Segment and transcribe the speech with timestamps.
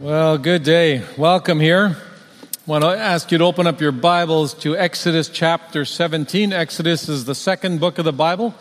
[0.00, 1.02] Well, good day.
[1.18, 1.94] Welcome here.
[1.94, 6.54] I want to ask you to open up your Bibles to Exodus chapter 17.
[6.54, 8.54] Exodus is the second book of the Bible.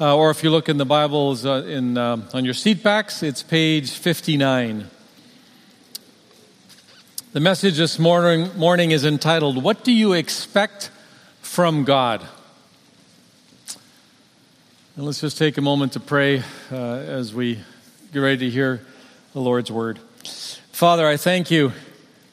[0.00, 3.24] Uh, or if you look in the Bibles uh, in, uh, on your seat backs,
[3.24, 4.88] it's page 59.
[7.32, 10.92] The message this morning, morning is entitled, What Do You Expect
[11.40, 12.24] from God?
[14.94, 17.58] And let's just take a moment to pray uh, as we
[18.12, 18.86] get ready to hear
[19.32, 19.98] the Lord's word.
[20.76, 21.72] Father, I thank you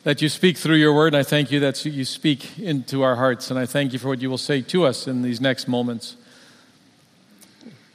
[0.04, 3.16] that you speak through your word, and I thank you that you speak into our
[3.16, 5.70] hearts, and I thank you for what you will say to us in these next
[5.70, 6.18] moments.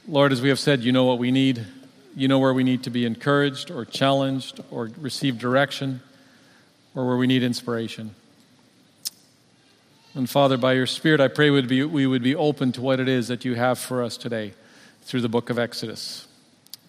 [0.07, 1.67] Lord, as we have said, you know what we need.
[2.15, 6.01] You know where we need to be encouraged or challenged or receive direction
[6.95, 8.15] or where we need inspiration.
[10.15, 12.99] And Father, by your Spirit, I pray would be, we would be open to what
[12.99, 14.55] it is that you have for us today
[15.03, 16.27] through the book of Exodus.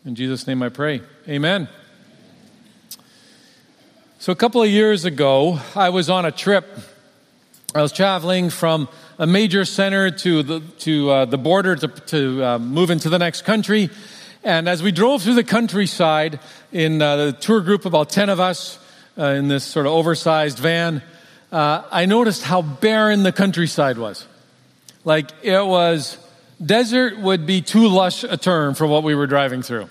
[0.06, 1.02] In Jesus' name I pray.
[1.28, 1.68] Amen.
[4.20, 6.66] So, a couple of years ago, I was on a trip.
[7.74, 12.44] I was traveling from a major center to the, to, uh, the border to, to
[12.44, 13.88] uh, move into the next country.
[14.44, 16.38] And as we drove through the countryside
[16.70, 18.78] in uh, the tour group, about 10 of us
[19.16, 21.00] uh, in this sort of oversized van,
[21.50, 24.26] uh, I noticed how barren the countryside was.
[25.02, 26.18] Like it was,
[26.62, 29.88] desert would be too lush a term for what we were driving through.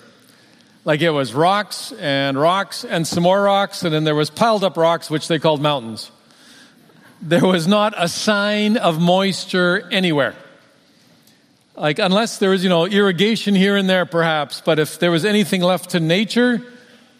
[0.84, 4.64] Like it was rocks and rocks and some more rocks, and then there was piled
[4.64, 6.10] up rocks, which they called mountains.
[7.20, 10.34] There was not a sign of moisture anywhere.
[11.76, 15.24] Like, unless there was, you know, irrigation here and there, perhaps, but if there was
[15.24, 16.62] anything left to nature,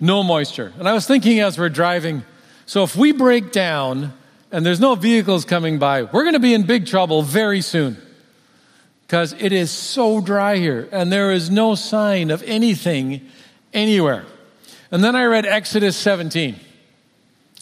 [0.00, 0.72] no moisture.
[0.78, 2.24] And I was thinking as we're driving,
[2.66, 4.12] so if we break down
[4.52, 7.96] and there's no vehicles coming by, we're going to be in big trouble very soon
[9.06, 13.28] because it is so dry here and there is no sign of anything
[13.72, 14.24] anywhere.
[14.90, 16.56] And then I read Exodus 17.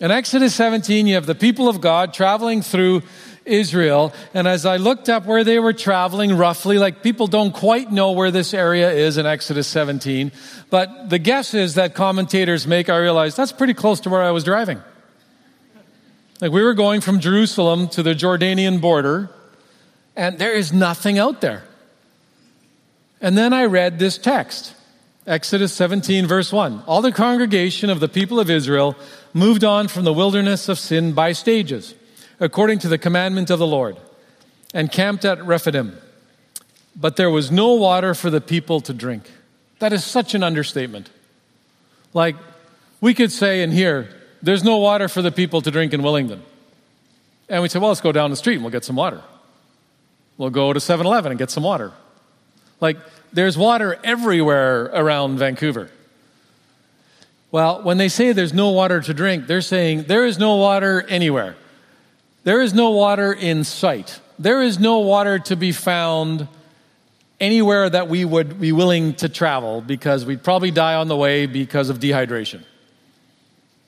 [0.01, 3.03] In Exodus 17, you have the people of God traveling through
[3.45, 4.13] Israel.
[4.33, 8.13] And as I looked up where they were traveling roughly, like people don't quite know
[8.13, 10.31] where this area is in Exodus 17,
[10.71, 14.45] but the guesses that commentators make, I realized that's pretty close to where I was
[14.45, 14.81] driving.
[16.41, 19.31] Like we were going from Jerusalem to the Jordanian border,
[20.15, 21.65] and there is nothing out there.
[23.21, 24.75] And then I read this text.
[25.29, 26.85] Exodus 17, verse 1.
[26.87, 28.97] All the congregation of the people of Israel
[29.35, 31.95] moved on from the wilderness of sin by stages,
[32.41, 33.99] according to the commandment of the Lord,
[34.73, 35.99] and camped at Rephidim.
[36.97, 39.31] But there was no water for the people to drink.
[39.81, 41.11] That is such an understatement.
[42.15, 42.37] Like,
[43.03, 44.09] we could say in here,
[44.43, 46.41] there's no water for the people to drink in Willingdon.
[47.51, 49.23] And we say, well, let's go down the street and we'll get some water.
[50.39, 51.93] We'll go to 7 Eleven and get some water.
[52.81, 52.97] Like,
[53.33, 55.91] there's water everywhere around Vancouver.
[57.51, 61.03] Well, when they say there's no water to drink, they're saying there is no water
[61.09, 61.57] anywhere.
[62.45, 64.21] There is no water in sight.
[64.39, 66.47] There is no water to be found
[67.41, 71.47] anywhere that we would be willing to travel because we'd probably die on the way
[71.47, 72.65] because of dehydration.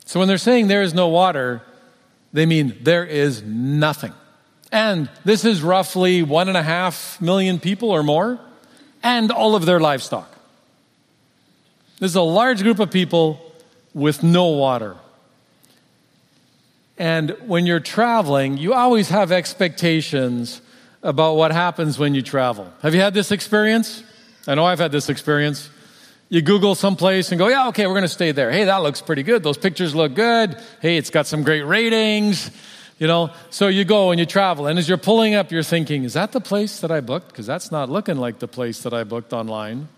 [0.06, 1.62] So when they're saying there is no water,
[2.33, 4.12] they mean there is nothing.
[4.73, 8.41] And this is roughly one and a half million people or more
[9.03, 10.31] and all of their livestock.
[11.99, 13.41] This is a large group of people
[13.93, 14.97] with no water.
[16.99, 20.61] And when you're traveling, you always have expectations
[21.03, 22.71] about what happens when you travel.
[22.83, 24.03] Have you had this experience?
[24.47, 25.71] I know I've had this experience.
[26.28, 28.50] You Google someplace and go, yeah, okay, we're going to stay there.
[28.50, 29.43] Hey, that looks pretty good.
[29.43, 30.56] Those pictures look good.
[30.81, 32.50] Hey, it's got some great ratings.
[33.00, 36.05] You know, so you go and you travel, and as you're pulling up, you're thinking,
[36.05, 37.28] is that the place that I booked?
[37.28, 39.88] Because that's not looking like the place that I booked online.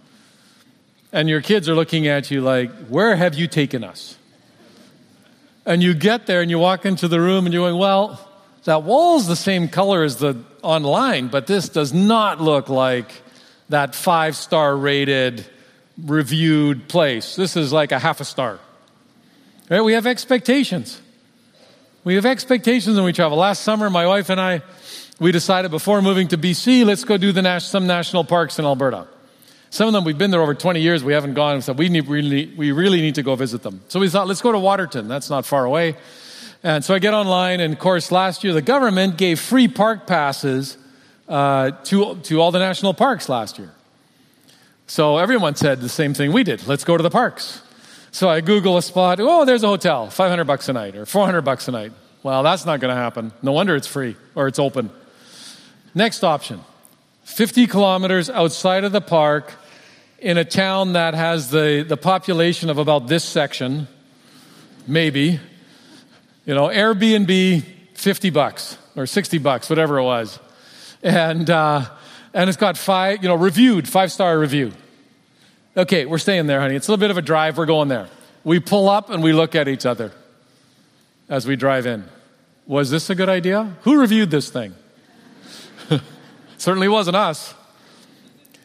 [1.13, 4.17] And your kids are looking at you like, where have you taken us?
[5.67, 8.21] And you get there and you walk into the room and you're going, well,
[8.65, 13.11] that wall's the same color as the online, but this does not look like
[13.69, 15.45] that five star rated,
[16.01, 17.35] reviewed place.
[17.35, 18.61] This is like a half a star.
[19.69, 19.81] Right?
[19.81, 21.01] We have expectations.
[22.05, 23.39] We have expectations when we travel.
[23.39, 24.63] Last summer, my wife and I,
[25.21, 28.65] we decided before moving to BC, let's go do the nas- some national parks in
[28.65, 29.07] Alberta.
[29.71, 32.09] Some of them, we've been there over 20 years, we haven't gone, so we, need,
[32.09, 33.83] really, we really need to go visit them.
[33.87, 35.07] So we thought, let's go to Waterton.
[35.07, 35.95] That's not far away.
[36.65, 40.09] And so I get online, and of course, last year the government gave free park
[40.09, 40.77] passes
[41.29, 43.71] uh, to, to all the national parks last year.
[44.89, 47.63] So everyone said the same thing we did let's go to the parks.
[48.13, 49.21] So I Google a spot.
[49.21, 51.93] Oh, there's a hotel, 500 bucks a night or 400 bucks a night.
[52.23, 53.33] Well, that's not going to happen.
[53.43, 54.91] No wonder it's free or it's open.
[55.95, 56.61] Next option
[57.25, 59.55] 50 kilometers outside of the park
[60.19, 63.89] in a town that has the, the population of about this section.
[64.87, 65.41] maybe.
[66.45, 67.65] You know, Airbnb,
[67.95, 70.39] 50 bucks or 60 bucks, whatever it was.
[71.03, 71.87] And, uh,
[72.35, 74.73] and it's got five, you know, reviewed, five star review.
[75.75, 76.77] Okay, we're staying there, honey.
[76.77, 77.57] It's a little bit of a drive.
[77.57, 78.09] We're going there.
[78.45, 80.13] We pull up and we look at each other
[81.31, 82.05] as we drive in.
[82.67, 83.75] Was this a good idea?
[83.83, 84.75] Who reviewed this thing?
[86.59, 87.55] Certainly wasn't us.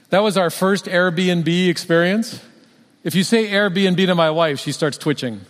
[0.10, 2.42] That was our first Airbnb experience.
[3.06, 5.42] If you say Airbnb to my wife, she starts twitching.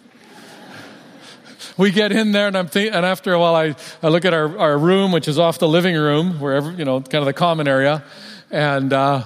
[1.78, 4.34] we get in there, and I'm think- and after a while, I, I look at
[4.34, 7.34] our, our room, which is off the living room, wherever you know, kind of the
[7.34, 8.04] common area,
[8.52, 9.24] and uh,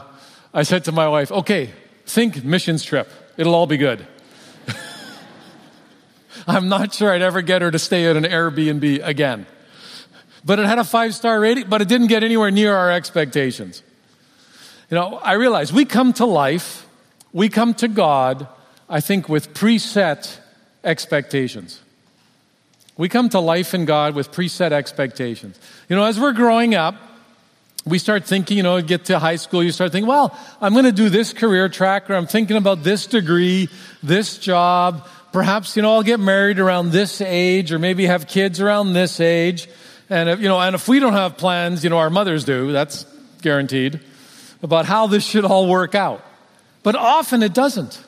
[0.54, 1.72] I said to my wife, "Okay,
[2.06, 3.10] think missions trip.
[3.38, 4.06] It'll all be good."
[6.48, 9.46] I'm not sure I'd ever get her to stay at an Airbnb again.
[10.44, 13.84] But it had a five star rating, but it didn't get anywhere near our expectations.
[14.90, 16.88] You know, I realize we come to life,
[17.32, 18.48] we come to God,
[18.90, 20.38] I think, with preset
[20.84, 21.80] expectations.
[22.98, 25.58] We come to life in God with preset expectations.
[25.88, 26.96] You know, as we're growing up,
[27.86, 30.86] we start thinking, you know, get to high school, you start thinking, well, I'm going
[30.86, 33.70] to do this career track, or I'm thinking about this degree,
[34.04, 35.08] this job.
[35.32, 39.20] Perhaps, you know, I'll get married around this age, or maybe have kids around this
[39.20, 39.68] age.
[40.10, 42.72] And if, you know, and if we don't have plans, you know, our mothers do,
[42.72, 43.06] that's
[43.42, 44.00] guaranteed,
[44.62, 46.24] about how this should all work out.
[46.84, 48.04] But often it doesn't.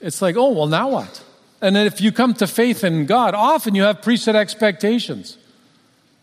[0.00, 1.22] It's like, oh, well, now what?
[1.60, 5.38] And if you come to faith in God, often you have preset expectations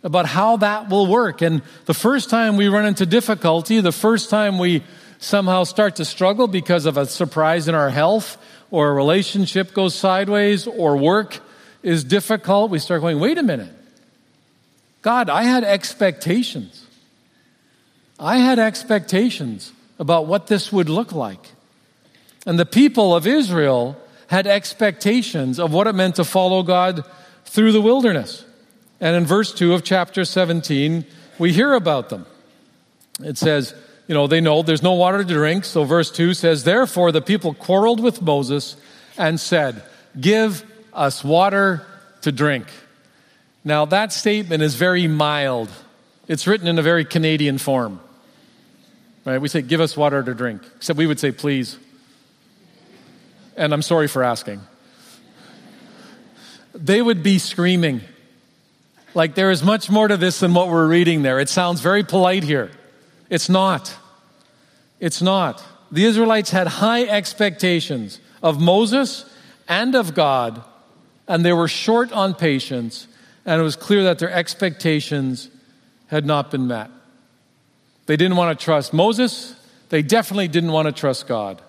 [0.04, 1.42] about how that will work.
[1.42, 4.84] And the first time we run into difficulty, the first time we
[5.20, 8.38] somehow start to struggle because of a surprise in our health,
[8.70, 11.40] or a relationship goes sideways, or work
[11.82, 13.72] is difficult, we start going, wait a minute.
[15.02, 16.86] God, I had expectations.
[18.20, 21.52] I had expectations about what this would look like.
[22.46, 23.98] And the people of Israel
[24.28, 27.06] had expectations of what it meant to follow God
[27.46, 28.46] through the wilderness.
[29.04, 31.04] And in verse 2 of chapter 17,
[31.38, 32.26] we hear about them.
[33.20, 33.76] It says,
[34.08, 35.66] you know, they know there's no water to drink.
[35.66, 38.78] So verse 2 says, Therefore the people quarreled with Moses
[39.18, 39.84] and said,
[40.18, 40.64] Give
[40.94, 41.86] us water
[42.22, 42.68] to drink.
[43.66, 45.70] Now that statement is very mild.
[46.30, 48.00] It's written in a very Canadian form.
[49.26, 49.38] Right?
[49.38, 50.62] We say, Give us water to drink.
[50.78, 51.78] Except we would say, Please.
[53.58, 54.62] And I'm sorry for asking.
[56.74, 58.00] They would be screaming.
[59.14, 61.40] Like there is much more to this than what we're reading there.
[61.40, 62.72] It sounds very polite here.
[63.30, 63.96] It's not.
[65.00, 65.64] It's not.
[65.92, 69.26] The Israelites had high expectations of Moses
[69.68, 70.64] and of God,
[71.28, 73.08] and they were short on patience,
[73.46, 75.50] and it was clear that their expectations
[76.08, 76.90] had not been met.
[78.06, 79.56] They didn't want to trust Moses,
[79.90, 81.62] they definitely didn't want to trust God.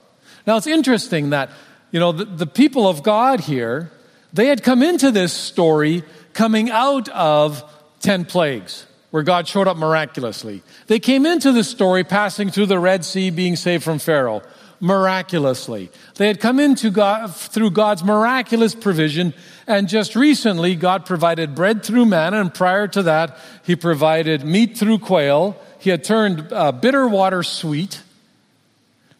[0.47, 1.51] Now it's interesting that,
[1.91, 3.91] you know, the, the people of God here,
[4.33, 6.03] they had come into this story
[6.35, 7.63] coming out of
[8.01, 10.63] 10 plagues where God showed up miraculously.
[10.89, 14.43] They came into the story passing through the Red Sea, being saved from Pharaoh
[14.81, 15.91] miraculously.
[16.17, 19.33] They had come into God through God's miraculous provision,
[19.67, 24.77] and just recently God provided bread through manna, and prior to that, He provided meat
[24.77, 25.57] through quail.
[25.79, 28.03] He had turned uh, bitter water sweet.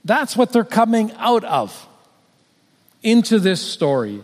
[0.05, 1.89] That's what they're coming out of
[3.03, 4.23] into this story.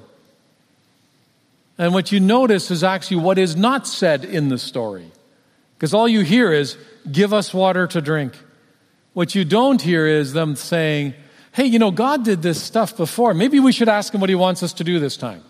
[1.80, 5.10] And what you notice is actually what is not said in the story.
[5.78, 6.76] Because all you hear is,
[7.10, 8.34] give us water to drink.
[9.14, 11.14] What you don't hear is them saying,
[11.52, 13.32] hey, you know, God did this stuff before.
[13.32, 15.42] Maybe we should ask him what he wants us to do this time.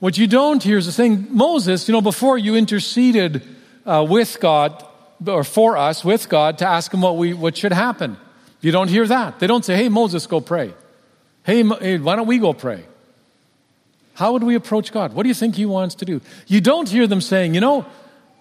[0.00, 3.42] What you don't hear is the saying, Moses, you know, before you interceded
[3.84, 4.82] uh, with God,
[5.26, 8.16] or for us with God, to ask him what, we, what should happen.
[8.62, 9.38] You don't hear that.
[9.38, 10.72] They don't say, hey, Moses, go pray.
[11.44, 12.86] Hey, hey, why don't we go pray?
[14.14, 15.14] How would we approach God?
[15.14, 16.20] What do you think he wants to do?
[16.46, 17.86] You don't hear them saying, you know,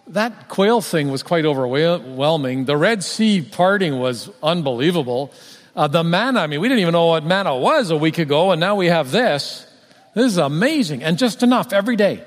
[0.07, 2.65] that quail thing was quite overwhelming.
[2.65, 5.31] The Red Sea parting was unbelievable.
[5.75, 8.51] Uh, the manna, I mean, we didn't even know what manna was a week ago,
[8.51, 9.65] and now we have this.
[10.13, 12.23] This is amazing, and just enough every day.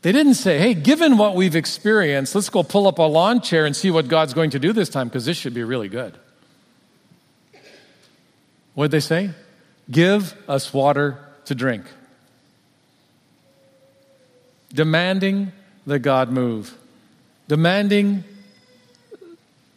[0.00, 3.66] They didn't say, hey, given what we've experienced, let's go pull up a lawn chair
[3.66, 6.16] and see what God's going to do this time, because this should be really good.
[8.72, 9.30] What did they say?
[9.90, 11.84] Give us water to drink
[14.72, 15.52] demanding
[15.86, 16.76] that God move,
[17.48, 18.24] demanding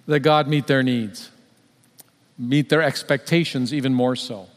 [0.08, 1.30] that God meet their needs,
[2.38, 4.48] meet their expectations even more so.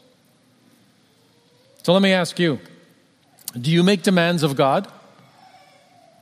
[1.83, 2.59] So let me ask you
[3.59, 4.87] do you make demands of God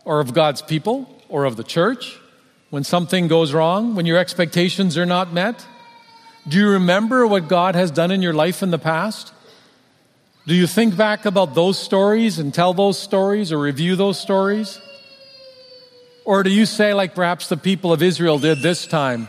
[0.03, 2.19] or of God's people or of the church
[2.69, 5.65] when something goes wrong, when your expectations are not met?
[6.47, 9.31] Do you remember what God has done in your life in the past?
[10.47, 14.79] Do you think back about those stories and tell those stories or review those stories?
[16.25, 19.27] Or do you say, like perhaps the people of Israel did this time,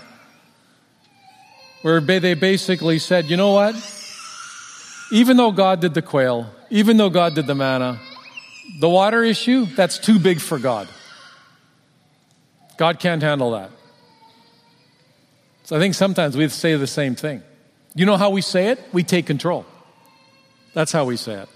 [1.83, 3.75] where they basically said, you know what?
[5.11, 8.01] Even though God did the quail, even though God did the manna,
[8.81, 10.89] the water issue, that's too big for God.
[12.79, 13.71] God can't handle that.
[15.65, 17.43] So I think sometimes we say the same thing.
[17.95, 18.81] You know how we say it?
[18.93, 19.67] We take control.
[20.75, 21.49] That's how we say it.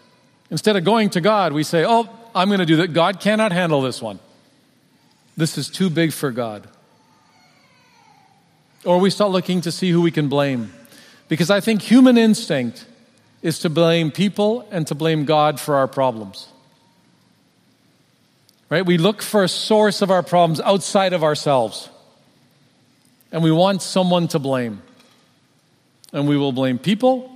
[0.51, 2.93] Instead of going to God, we say, Oh, I'm going to do that.
[2.93, 4.19] God cannot handle this one.
[5.37, 6.69] This is too big for God.
[8.85, 10.73] Or we start looking to see who we can blame.
[11.29, 12.87] Because I think human instinct
[13.43, 16.49] is to blame people and to blame God for our problems.
[18.69, 18.85] Right?
[18.85, 21.89] We look for a source of our problems outside of ourselves.
[23.33, 24.83] And we want someone to blame.
[26.13, 27.36] And we will blame people,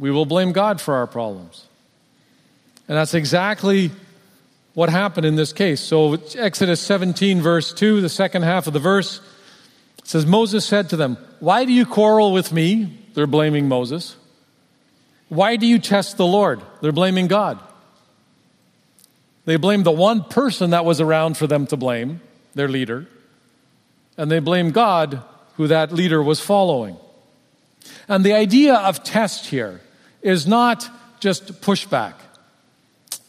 [0.00, 1.66] we will blame God for our problems.
[2.88, 3.92] And that's exactly
[4.74, 5.80] what happened in this case.
[5.80, 9.20] So, Exodus 17, verse 2, the second half of the verse
[10.02, 12.98] says, Moses said to them, Why do you quarrel with me?
[13.14, 14.16] They're blaming Moses.
[15.28, 16.62] Why do you test the Lord?
[16.80, 17.60] They're blaming God.
[19.44, 22.20] They blame the one person that was around for them to blame,
[22.54, 23.06] their leader,
[24.16, 25.22] and they blame God,
[25.56, 26.96] who that leader was following.
[28.08, 29.80] And the idea of test here
[30.22, 30.88] is not
[31.20, 32.14] just pushback.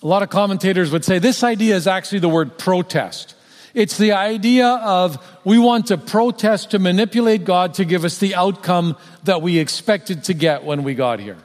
[0.04, 3.36] A lot of commentators would say this idea is actually the word protest.
[3.74, 8.36] It's the idea of we want to protest to manipulate God to give us the
[8.36, 11.38] outcome that we expected to get when we got here.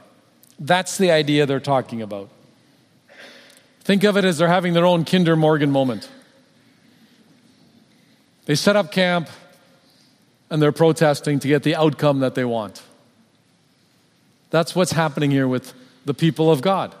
[0.59, 2.29] That's the idea they're talking about.
[3.81, 6.09] Think of it as they're having their own Kinder Morgan moment.
[8.45, 9.29] They set up camp
[10.49, 12.81] and they're protesting to get the outcome that they want.
[14.49, 15.73] That's what's happening here with
[16.05, 16.95] the people of God.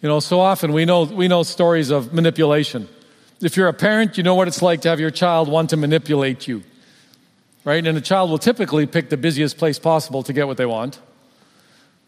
[0.00, 2.88] You know, so often we know, we know stories of manipulation.
[3.40, 5.76] If you're a parent, you know what it's like to have your child want to
[5.76, 6.62] manipulate you,
[7.64, 7.84] right?
[7.84, 10.98] And a child will typically pick the busiest place possible to get what they want.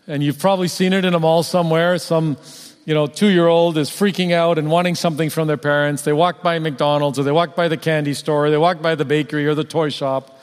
[0.07, 1.99] And you've probably seen it in a mall somewhere.
[1.99, 2.37] Some,
[2.85, 6.03] you know, two year old is freaking out and wanting something from their parents.
[6.03, 8.97] They walk by McDonald's or they walk by the candy store, or they walk by
[8.97, 10.34] the bakery or the toy shop,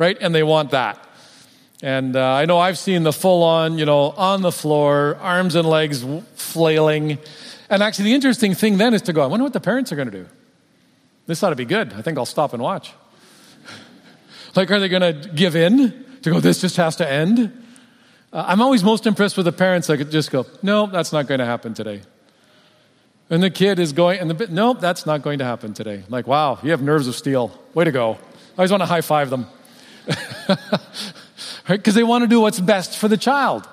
[0.00, 0.16] right?
[0.18, 0.98] And they want that.
[1.82, 5.54] And uh, I know I've seen the full on, you know, on the floor, arms
[5.54, 6.04] and legs
[6.34, 7.18] flailing.
[7.68, 9.96] And actually, the interesting thing then is to go, I wonder what the parents are
[9.96, 10.26] going to do.
[11.26, 11.92] This ought to be good.
[11.92, 12.92] I think I'll stop and watch.
[14.56, 17.52] like, are they going to give in to go, this just has to end?
[18.32, 21.26] Uh, I'm always most impressed with the parents that could just go, no, that's not
[21.26, 22.00] going to happen today.
[23.28, 26.04] And the kid is going, and the nope, that's not going to happen today.
[26.08, 27.56] Like, wow, you have nerves of steel.
[27.74, 28.12] Way to go.
[28.12, 29.46] I always want to high five them.
[31.68, 31.76] right?
[31.78, 33.68] Because they want to do what's best for the child.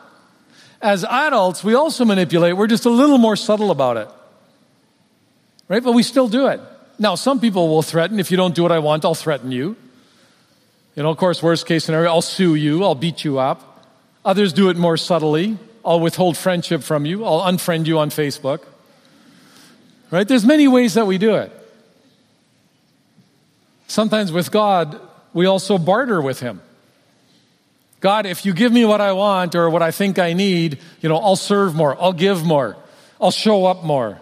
[0.81, 2.55] As adults, we also manipulate.
[2.55, 4.09] We're just a little more subtle about it.
[5.67, 5.83] Right?
[5.83, 6.61] But we still do it.
[6.99, 9.75] Now, some people will threaten, if you don't do what I want, I'll threaten you.
[10.95, 13.85] You know, of course, worst case scenario, I'll sue you, I'll beat you up.
[14.25, 15.57] Others do it more subtly.
[15.85, 18.65] I'll withhold friendship from you, I'll unfriend you on Facebook.
[20.11, 20.27] Right?
[20.27, 21.51] There's many ways that we do it.
[23.87, 24.99] Sometimes with God,
[25.37, 26.61] we also barter with Him.
[27.99, 31.09] God, if you give me what I want or what I think I need, you
[31.09, 32.75] know, I'll serve more, I'll give more,
[33.21, 34.19] I'll show up more.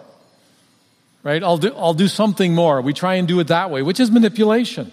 [1.22, 1.42] Right?
[1.42, 2.82] I'll do, I'll do something more.
[2.82, 4.92] We try and do it that way, which is manipulation.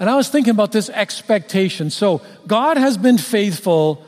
[0.00, 1.88] And I was thinking about this expectation.
[1.88, 4.04] So God has been faithful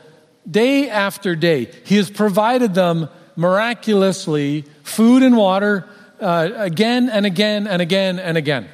[0.49, 1.71] day after day.
[1.85, 5.87] He has provided them miraculously food and water
[6.19, 8.67] uh, again and again and again and again.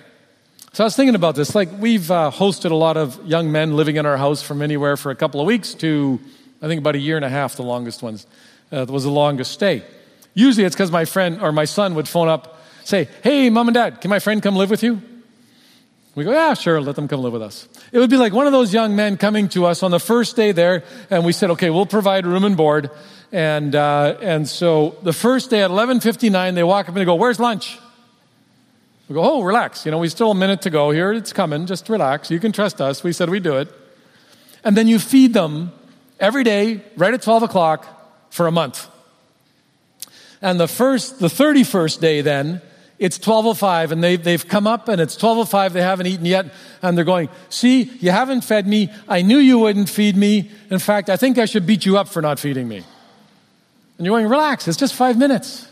[0.75, 1.55] So I was thinking about this.
[1.55, 4.97] Like, we've uh, hosted a lot of young men living in our house from anywhere
[4.97, 6.19] for a couple of weeks to,
[6.61, 8.27] I think, about a year and a half, the longest ones,
[8.73, 9.85] uh, was the longest stay.
[10.33, 13.73] Usually it's because my friend or my son would phone up, say, Hey, mom and
[13.73, 15.01] dad, can my friend come live with you?
[16.13, 17.69] We go, Yeah, sure, let them come live with us.
[17.93, 20.35] It would be like one of those young men coming to us on the first
[20.35, 22.91] day there, and we said, Okay, we'll provide room and board.
[23.31, 27.15] And, uh, and so the first day at 11.59, they walk up and they go,
[27.15, 27.79] Where's lunch?
[29.07, 29.85] We go, oh, relax.
[29.85, 31.13] You know, we still a minute to go here.
[31.13, 31.67] It's coming.
[31.67, 32.31] Just relax.
[32.31, 33.03] You can trust us.
[33.03, 33.71] We said we'd do it.
[34.63, 35.71] And then you feed them
[36.19, 37.85] every day, right at 12 o'clock,
[38.31, 38.87] for a month.
[40.41, 42.61] And the first, the 31st day then,
[42.97, 46.53] it's 12.05 and they, they've come up and it's 12.05, they haven't eaten yet.
[46.81, 48.91] And they're going, see, you haven't fed me.
[49.07, 50.49] I knew you wouldn't feed me.
[50.69, 52.77] In fact, I think I should beat you up for not feeding me.
[53.97, 54.67] And you're going, relax.
[54.67, 55.67] It's just five minutes.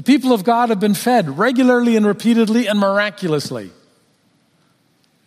[0.00, 3.70] The people of God have been fed regularly and repeatedly and miraculously.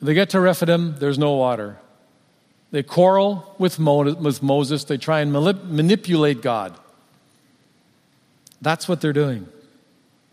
[0.01, 1.77] They get to Rephidim, there's no water.
[2.71, 4.83] They quarrel with, Moses.
[4.85, 6.75] They try and manipulate God.
[8.63, 9.47] That's what they're doing.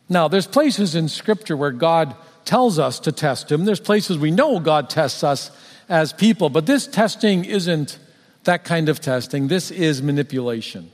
[0.08, 2.16] Now, there's places in Scripture where God
[2.46, 3.66] tells us to test Him.
[3.66, 5.50] There's places we know God tests us
[5.86, 7.98] as people, but this testing isn't
[8.44, 9.48] that kind of testing.
[9.48, 10.92] This is manipulation.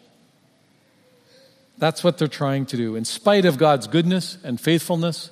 [1.78, 2.97] That's what they're trying to do.
[2.97, 5.30] In spite of God's goodness and faithfulness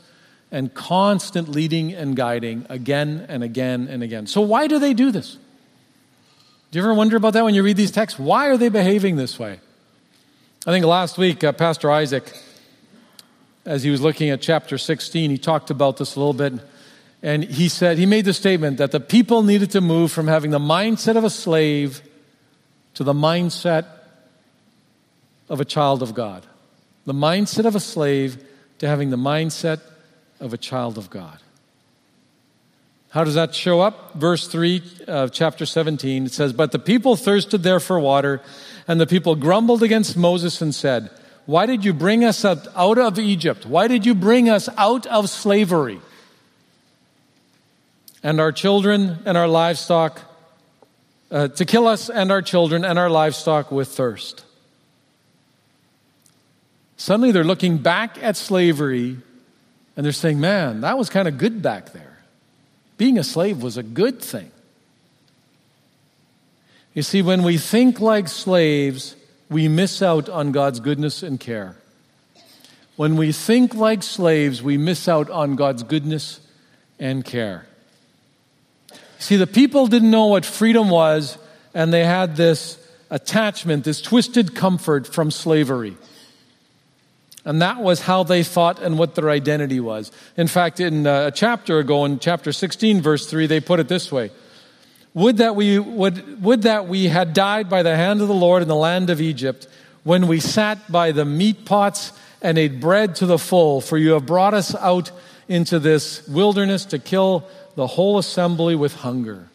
[0.51, 4.27] and constant leading and guiding again and again and again.
[4.27, 5.39] So, why do they do this?
[6.71, 8.19] Do you ever wonder about that when you read these texts?
[8.19, 9.61] Why are they behaving this way?
[10.67, 12.33] I think last week, uh, Pastor Isaac,
[13.65, 16.55] as he was looking at chapter 16, he talked about this a little bit.
[17.23, 20.51] And he said, he made the statement that the people needed to move from having
[20.51, 22.03] the mindset of a slave
[22.95, 23.87] to the mindset
[25.49, 26.47] of a child of God.
[27.07, 28.43] The mindset of a slave
[28.79, 29.81] to having the mindset
[30.41, 31.39] of a child of God.
[33.11, 34.15] How does that show up?
[34.15, 38.43] Verse 3 of chapter 17, it says, But the people thirsted there for water,
[38.89, 41.11] and the people grumbled against Moses and said,
[41.47, 43.67] Why did you bring us out of Egypt?
[43.67, 46.01] Why did you bring us out of slavery?
[48.25, 50.23] and our children and our livestock,
[51.31, 54.45] uh, to kill us and our children and our livestock with thirst.
[56.97, 59.17] Suddenly they're looking back at slavery
[59.97, 62.19] and they're saying, man, that was kind of good back there.
[62.97, 64.51] Being a slave was a good thing.
[66.95, 69.17] You see, when we think like slaves,
[69.51, 71.77] we miss out on God's goodness and care.
[72.97, 76.41] When we think like slaves, we miss out on God's goodness
[77.01, 77.67] and care.
[79.19, 81.37] See, the people didn't know what freedom was,
[81.73, 82.79] and they had this
[83.11, 85.97] attachment, this twisted comfort from slavery.
[87.45, 90.11] And that was how they thought and what their identity was.
[90.37, 93.89] In fact, in uh, a chapter ago, in chapter 16, verse 3, they put it
[93.89, 94.31] this way
[95.13, 98.63] Would that we, would, would that we had died by the hand of the Lord
[98.63, 99.69] in the land of Egypt,
[100.05, 104.13] when we sat by the meat pots and ate bread to the full, for you
[104.13, 105.11] have brought us out
[105.49, 109.49] into this wilderness to kill the whole assembly with hunger.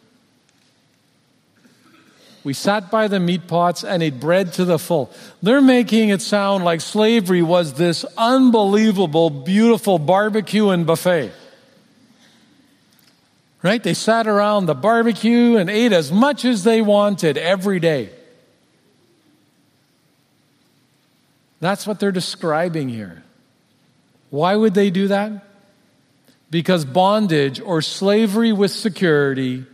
[2.44, 5.12] We sat by the meat pots and ate bread to the full.
[5.42, 11.32] They're making it sound like slavery was this unbelievable, beautiful barbecue and buffet.
[13.62, 13.84] Right?
[13.84, 18.10] They sat around the barbecue and ate as much as they wanted every day.
[21.60, 23.22] That's what they're describing here.
[24.30, 25.46] Why would they do that?
[26.50, 29.66] because bondage or slavery with security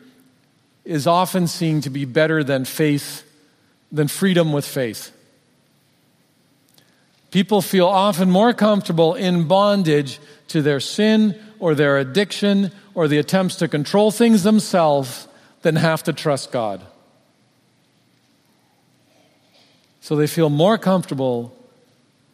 [0.86, 3.24] is often seen to be better than faith,
[3.92, 5.12] than freedom with faith.
[7.32, 13.18] People feel often more comfortable in bondage to their sin or their addiction or the
[13.18, 15.28] attempts to control things themselves
[15.64, 16.82] than have to trust God.
[20.00, 21.52] So they feel more comfortable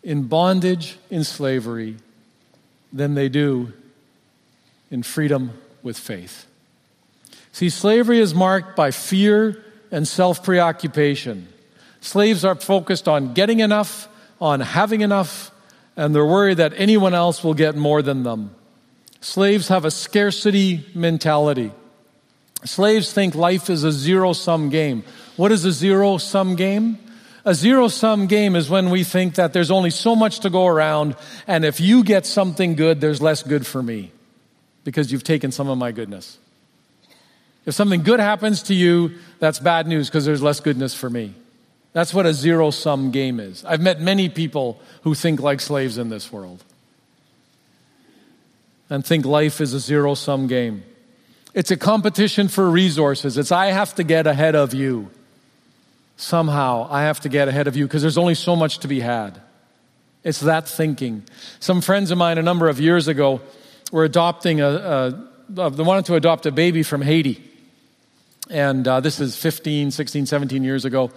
[0.04, 1.96] in bondage, in slavery,
[2.92, 3.72] than they do
[4.92, 6.46] in freedom with faith.
[7.52, 11.48] See, slavery is marked by fear and self preoccupation.
[12.00, 14.08] Slaves are focused on getting enough,
[14.40, 15.52] on having enough,
[15.96, 18.56] and they're worried that anyone else will get more than them.
[19.20, 21.72] Slaves have a scarcity mentality.
[22.64, 25.04] Slaves think life is a zero sum game.
[25.36, 26.98] What is a zero sum game?
[27.44, 30.68] A zero sum game is when we think that there's only so much to go
[30.68, 31.16] around,
[31.48, 34.12] and if you get something good, there's less good for me
[34.84, 36.38] because you've taken some of my goodness.
[37.66, 41.36] If something good happens to you, that's bad news because there's less goodness for me.
[41.94, 43.66] That's what a zero sum game is.
[43.66, 46.64] I've met many people who think like slaves in this world
[48.90, 50.84] and think life is a zero sum game.
[51.54, 53.38] It's a competition for resources.
[53.38, 55.12] It's I have to get ahead of you.
[56.16, 59.00] Somehow, I have to get ahead of you because there's only so much to be
[59.00, 59.42] had.
[60.24, 61.24] It's that thinking.
[61.60, 63.42] Some friends of mine a number of years ago
[63.92, 67.51] were adopting a, a, they wanted to adopt a baby from Haiti.
[68.52, 71.10] And uh, this is 15, 16, 17 years ago.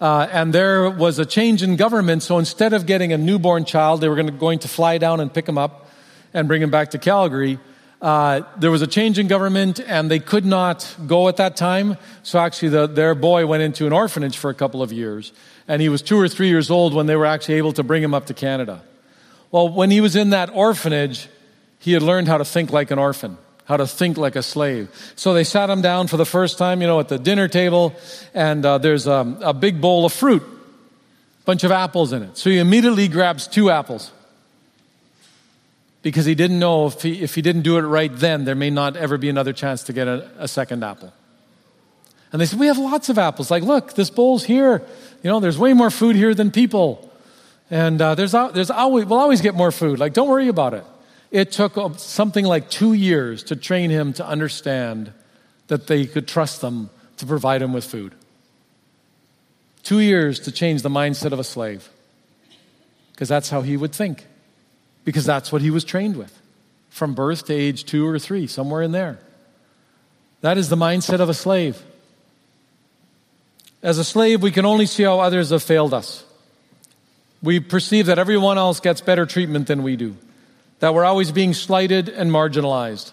[0.00, 4.00] Uh, and there was a change in government, so instead of getting a newborn child,
[4.00, 5.90] they were gonna, going to fly down and pick him up
[6.32, 7.58] and bring him back to Calgary.
[8.00, 11.98] Uh, there was a change in government, and they could not go at that time.
[12.22, 15.34] So actually, the, their boy went into an orphanage for a couple of years,
[15.68, 18.02] and he was two or three years old when they were actually able to bring
[18.02, 18.82] him up to Canada.
[19.50, 21.28] Well, when he was in that orphanage,
[21.78, 23.36] he had learned how to think like an orphan,
[23.70, 24.90] how to think like a slave.
[25.14, 27.94] So they sat him down for the first time, you know, at the dinner table,
[28.34, 32.36] and uh, there's a, a big bowl of fruit, a bunch of apples in it.
[32.36, 34.10] So he immediately grabs two apples
[36.02, 38.70] because he didn't know if he, if he didn't do it right then, there may
[38.70, 41.12] not ever be another chance to get a, a second apple.
[42.32, 43.52] And they said, We have lots of apples.
[43.52, 44.82] Like, look, this bowl's here.
[45.22, 47.08] You know, there's way more food here than people.
[47.70, 50.00] And uh, there's, there's always, we'll always get more food.
[50.00, 50.84] Like, don't worry about it.
[51.30, 55.12] It took something like two years to train him to understand
[55.68, 58.14] that they could trust them to provide him with food.
[59.82, 61.88] Two years to change the mindset of a slave.
[63.12, 64.26] Because that's how he would think.
[65.04, 66.36] Because that's what he was trained with.
[66.88, 69.20] From birth to age two or three, somewhere in there.
[70.40, 71.80] That is the mindset of a slave.
[73.82, 76.24] As a slave, we can only see how others have failed us.
[77.42, 80.16] We perceive that everyone else gets better treatment than we do,
[80.80, 83.12] that we're always being slighted and marginalized.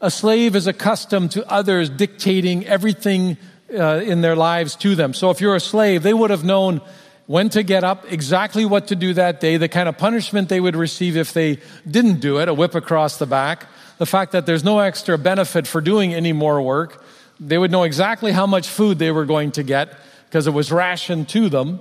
[0.00, 3.36] A slave is accustomed to others dictating everything
[3.72, 5.12] uh, in their lives to them.
[5.12, 6.80] So if you're a slave, they would have known
[7.26, 10.60] when to get up, exactly what to do that day, the kind of punishment they
[10.60, 11.58] would receive if they
[11.88, 13.66] didn't do it, a whip across the back,
[13.98, 17.04] the fact that there's no extra benefit for doing any more work.
[17.38, 20.72] They would know exactly how much food they were going to get because it was
[20.72, 21.80] rationed to them.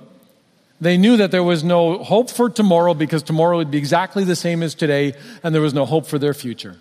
[0.80, 4.36] They knew that there was no hope for tomorrow because tomorrow would be exactly the
[4.36, 6.78] same as today, and there was no hope for their future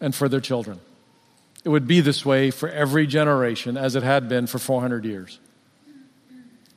[0.00, 0.80] and for their children.
[1.64, 5.38] It would be this way for every generation as it had been for 400 years.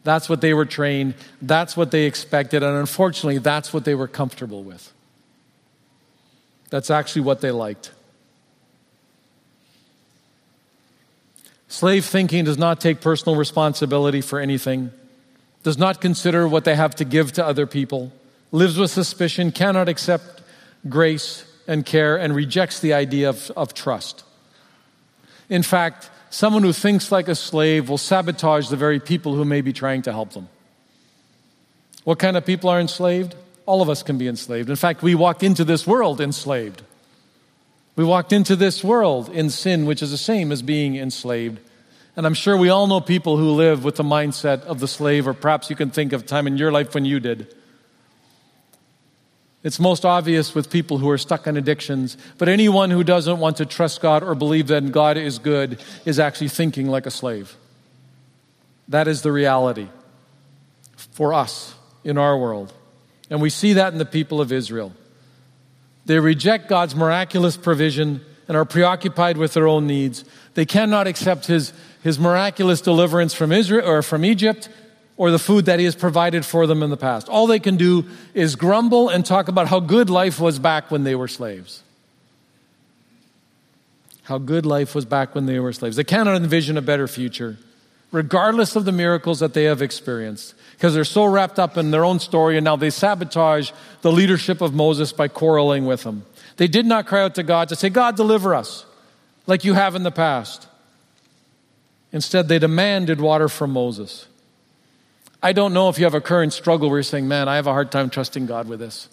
[0.04, 4.08] That's what they were trained, that's what they expected, and unfortunately, that's what they were
[4.08, 4.94] comfortable with.
[6.70, 7.92] That's actually what they liked.
[11.68, 14.92] Slave thinking does not take personal responsibility for anything,
[15.66, 18.12] does not consider what they have to give to other people,
[18.52, 20.44] lives with suspicion, cannot accept
[20.88, 24.24] grace and care and rejects the idea of, of trust.
[25.50, 29.62] In fact, someone who thinks like a slave will sabotage the very people who may
[29.62, 30.50] be trying to help them.
[32.04, 33.34] What kind of people are enslaved?
[33.66, 34.70] All of us can be enslaved.
[34.70, 36.84] In fact, we walked into this world enslaved.
[37.96, 41.60] We walked into this world in sin, which is the same as being enslaved.
[42.16, 45.28] And I'm sure we all know people who live with the mindset of the slave,
[45.28, 47.54] or perhaps you can think of time in your life when you did.
[49.64, 53.58] It's most obvious with people who are stuck in addictions, but anyone who doesn't want
[53.58, 57.58] to trust God or believe that God is good is actually thinking like a slave.
[58.88, 59.88] That is the reality
[60.96, 61.74] for us
[62.04, 62.72] in our world.
[63.30, 64.94] And we see that in the people of Israel.
[66.06, 70.24] They reject God's miraculous provision and are preoccupied with their own needs.
[70.54, 71.74] They cannot accept his,
[72.06, 74.70] his miraculous deliverance from Israel or from Egypt
[75.18, 77.28] or the food that he has provided for them in the past.
[77.28, 81.04] All they can do is grumble and talk about how good life was back when
[81.04, 81.82] they were slaves.
[84.22, 85.96] How good life was back when they were slaves.
[85.96, 87.58] They cannot envision a better future,
[88.12, 92.06] regardless of the miracles that they have experienced, because they're so wrapped up in their
[92.06, 93.72] own story, and now they sabotage
[94.04, 96.24] the leadership of Moses by quarreling with him.
[96.58, 98.86] They did not cry out to God to say, God, deliver us,
[99.48, 100.68] like you have in the past.
[102.16, 104.26] Instead, they demanded water from Moses.
[105.44, 107.68] I don't know if you have a current struggle where you're saying, man, I have
[107.68, 109.10] a hard time trusting God with this.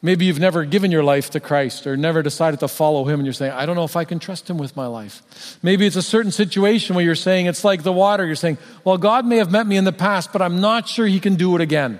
[0.00, 3.26] Maybe you've never given your life to Christ or never decided to follow Him and
[3.26, 5.58] you're saying, I don't know if I can trust Him with my life.
[5.64, 8.24] Maybe it's a certain situation where you're saying, it's like the water.
[8.24, 11.08] You're saying, well, God may have met me in the past, but I'm not sure
[11.08, 11.98] He can do it again.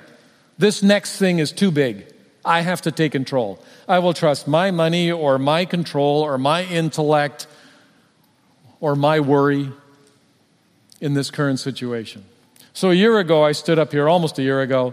[0.57, 2.07] This next thing is too big.
[2.45, 3.59] I have to take control.
[3.89, 7.49] I will trust my money or my control or my intellect
[8.85, 9.73] or my worry
[11.01, 12.23] in this current situation.
[12.75, 14.93] So, a year ago, I stood up here, almost a year ago,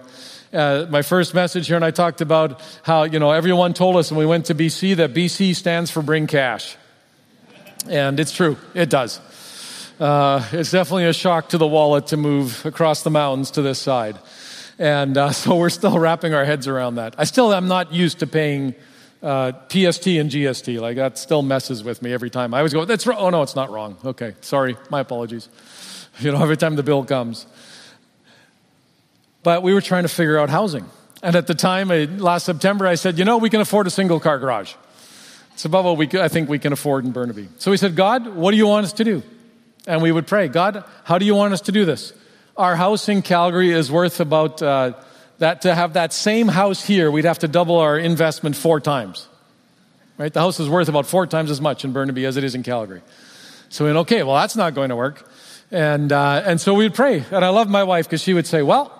[0.53, 4.09] uh, my first message here, and I talked about how, you know, everyone told us
[4.09, 6.77] when we went to BC that BC stands for bring cash.
[7.89, 9.19] And it's true, it does.
[9.99, 13.79] Uh, it's definitely a shock to the wallet to move across the mountains to this
[13.79, 14.17] side.
[14.79, 17.15] And uh, so we're still wrapping our heads around that.
[17.17, 18.73] I still am not used to paying
[19.21, 20.79] uh, PST and GST.
[20.79, 22.53] Like that still messes with me every time.
[22.53, 23.17] I always go, that's wrong.
[23.19, 23.97] Oh, no, it's not wrong.
[24.03, 24.77] Okay, sorry.
[24.89, 25.49] My apologies
[26.19, 27.45] you know, every time the bill comes.
[29.43, 30.85] But we were trying to figure out housing.
[31.23, 34.19] And at the time, last September, I said, you know, we can afford a single
[34.19, 34.73] car garage.
[35.53, 37.47] It's above what we, I think we can afford in Burnaby.
[37.57, 39.21] So we said, God, what do you want us to do?
[39.87, 42.13] And we would pray, God, how do you want us to do this?
[42.57, 44.93] Our house in Calgary is worth about uh,
[45.41, 45.61] that.
[45.61, 49.27] To have that same house here, we'd have to double our investment four times.
[50.17, 50.33] Right?
[50.33, 52.63] The house is worth about four times as much in Burnaby as it is in
[52.63, 53.01] Calgary.
[53.69, 55.27] So we went, okay, well, that's not going to work.
[55.71, 57.23] And, uh, and so we'd pray.
[57.31, 58.91] And I love my wife because she would say, Well,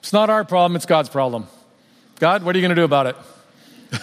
[0.00, 1.46] it's not our problem, it's God's problem.
[2.18, 3.16] God, what are you going to do about it?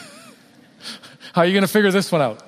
[1.34, 2.42] How are you going to figure this one out?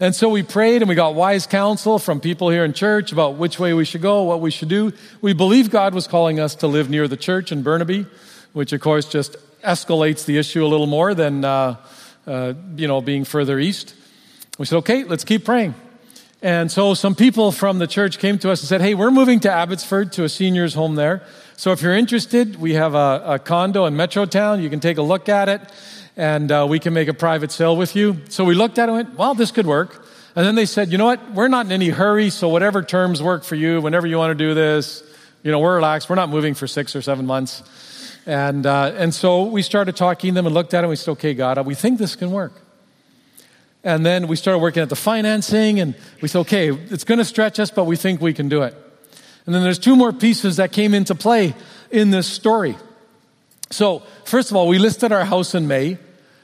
[0.00, 3.36] And so we prayed and we got wise counsel from people here in church about
[3.36, 4.92] which way we should go, what we should do.
[5.20, 8.06] We believe God was calling us to live near the church in Burnaby,
[8.52, 11.76] which of course just escalates the issue a little more than, uh,
[12.26, 13.94] uh, you know, being further east.
[14.58, 15.74] We said, okay, let's keep praying.
[16.42, 19.38] And so some people from the church came to us and said, Hey, we're moving
[19.40, 21.22] to Abbotsford to a seniors home there.
[21.56, 24.60] So if you're interested, we have a, a condo in Metrotown.
[24.60, 25.60] You can take a look at it
[26.16, 28.18] and uh, we can make a private sale with you.
[28.28, 30.04] So we looked at it and went, Well, this could work.
[30.34, 31.32] And then they said, You know what?
[31.32, 32.28] We're not in any hurry.
[32.30, 35.04] So whatever terms work for you, whenever you want to do this,
[35.44, 36.10] you know, we're relaxed.
[36.10, 37.62] We're not moving for six or seven months.
[38.26, 41.12] And, uh, and so we started talking to them and looked at and we said,
[41.12, 42.62] Okay, God, we think this can work.
[43.84, 47.24] And then we started working at the financing, and we said, okay, it's going to
[47.24, 48.76] stretch us, but we think we can do it.
[49.44, 51.54] And then there's two more pieces that came into play
[51.90, 52.76] in this story.
[53.70, 55.98] So, first of all, we listed our house in May,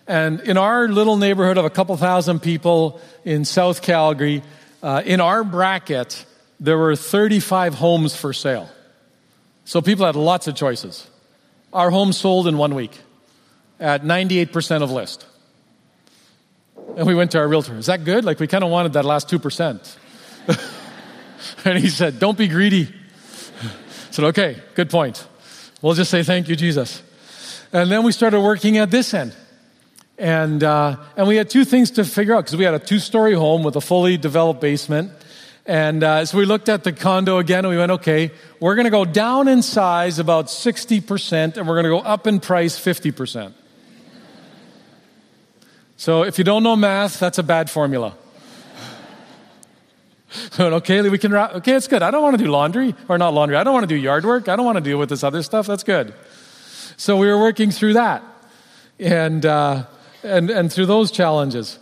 [0.08, 4.42] and in our little neighborhood of a couple thousand people in South Calgary,
[4.82, 6.24] uh, in our bracket,
[6.58, 8.68] there were 35 homes for sale.
[9.64, 11.06] So people had lots of choices.
[11.72, 12.98] Our home sold in one week
[13.78, 15.26] at 98% of list.
[16.96, 17.76] And we went to our realtor.
[17.76, 18.24] Is that good?
[18.24, 19.96] Like, we kind of wanted that last 2%.
[21.64, 22.88] and he said, Don't be greedy.
[23.62, 25.26] I said, Okay, good point.
[25.82, 27.02] We'll just say thank you, Jesus.
[27.72, 29.34] And then we started working at this end.
[30.16, 32.98] And, uh, and we had two things to figure out because we had a two
[32.98, 35.12] story home with a fully developed basement.
[35.68, 38.86] And uh, so we looked at the condo again and we went, okay, we're going
[38.86, 42.80] to go down in size about 60% and we're going to go up in price
[42.80, 43.52] 50%.
[45.98, 48.16] So if you don't know math, that's a bad formula.
[50.58, 51.34] okay, we can.
[51.34, 52.02] Okay, it's good.
[52.02, 53.56] I don't want to do laundry or not laundry.
[53.56, 54.48] I don't want to do yard work.
[54.48, 55.66] I don't want to deal with this other stuff.
[55.66, 56.14] That's good.
[56.96, 58.22] So we were working through that,
[59.00, 59.84] and uh,
[60.22, 61.78] and and through those challenges.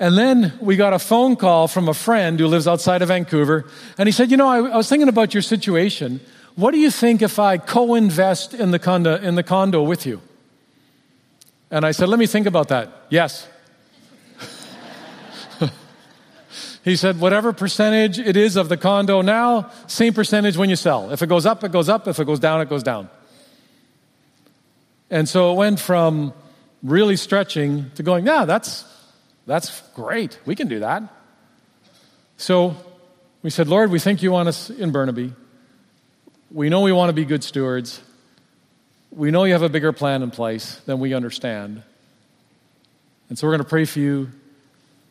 [0.00, 3.64] And then we got a phone call from a friend who lives outside of Vancouver,
[3.96, 6.20] and he said, "You know, I, I was thinking about your situation.
[6.56, 10.20] What do you think if I co-invest in the condo in the condo with you?"
[11.74, 12.88] And I said, Let me think about that.
[13.08, 13.48] Yes.
[16.84, 21.10] he said, Whatever percentage it is of the condo now, same percentage when you sell.
[21.10, 22.06] If it goes up, it goes up.
[22.06, 23.10] If it goes down, it goes down.
[25.10, 26.32] And so it went from
[26.84, 28.84] really stretching to going, Yeah, that's,
[29.46, 30.38] that's great.
[30.46, 31.02] We can do that.
[32.36, 32.76] So
[33.42, 35.32] we said, Lord, we think you want us in Burnaby.
[36.50, 38.00] We know we want to be good stewards.
[39.10, 41.82] We know you have a bigger plan in place than we understand.
[43.28, 44.30] And so we're going to pray for you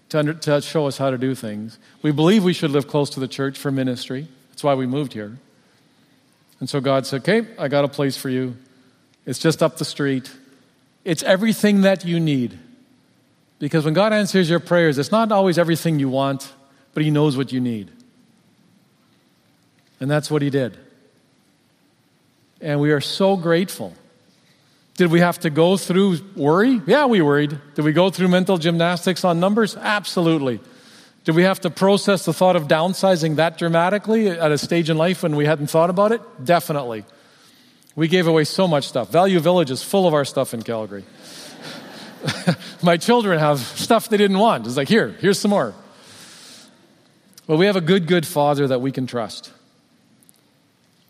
[0.10, 1.78] to, under, to show us how to do things.
[2.02, 4.28] We believe we should live close to the church for ministry.
[4.50, 5.38] That's why we moved here.
[6.60, 8.56] And so God said, Okay, I got a place for you.
[9.26, 10.32] It's just up the street.
[11.04, 12.58] It's everything that you need.
[13.64, 16.52] Because when God answers your prayers, it's not always everything you want,
[16.94, 17.90] but He knows what you need.
[20.02, 20.78] And that's what He did.
[22.60, 23.94] And we are so grateful.
[24.98, 26.82] Did we have to go through worry?
[26.86, 27.58] Yeah, we worried.
[27.76, 29.78] Did we go through mental gymnastics on numbers?
[29.78, 30.60] Absolutely.
[31.24, 34.98] Did we have to process the thought of downsizing that dramatically at a stage in
[34.98, 36.20] life when we hadn't thought about it?
[36.44, 37.06] Definitely.
[37.96, 39.10] We gave away so much stuff.
[39.10, 41.06] Value Village is full of our stuff in Calgary.
[42.84, 44.66] My children have stuff they didn't want.
[44.66, 45.74] It's like, here, here's some more.
[47.48, 49.52] But we have a good, good father that we can trust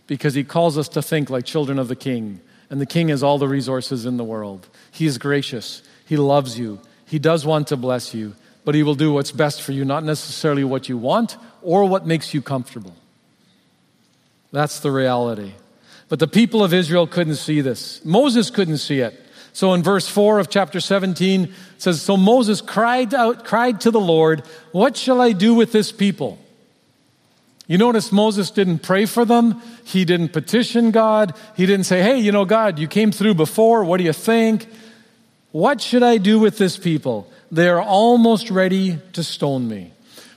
[0.07, 2.41] because he calls us to think like children of the king.
[2.69, 4.67] And the king has all the resources in the world.
[4.91, 5.83] He is gracious.
[6.05, 6.79] He loves you.
[7.05, 8.33] He does want to bless you,
[8.65, 12.07] but he will do what's best for you, not necessarily what you want or what
[12.07, 12.95] makes you comfortable.
[14.51, 15.53] That's the reality.
[16.09, 18.03] But the people of Israel couldn't see this.
[18.03, 19.19] Moses couldn't see it.
[19.53, 23.91] So in verse 4 of chapter 17 it says so Moses cried out cried to
[23.91, 26.39] the Lord, "What shall I do with this people?"
[27.67, 29.61] You notice Moses didn't pray for them.
[29.85, 31.33] He didn't petition God.
[31.55, 33.85] He didn't say, Hey, you know, God, you came through before.
[33.85, 34.67] What do you think?
[35.51, 37.31] What should I do with this people?
[37.51, 39.92] They are almost ready to stone me.